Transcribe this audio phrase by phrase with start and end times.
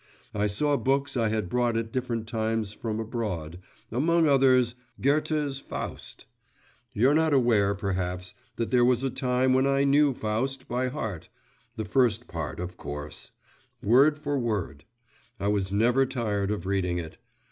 [0.33, 3.59] I saw books I had brought at different times from abroad,
[3.91, 6.25] among others, Goethe's Faust.
[6.91, 11.29] You're not aware, perhaps, that there was a time when I knew Faust by heart
[11.75, 13.29] (the first part, of course)
[13.83, 14.85] word for word;
[15.39, 17.19] I was never tired of reading it.